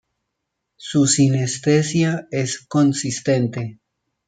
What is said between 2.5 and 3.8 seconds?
consistente.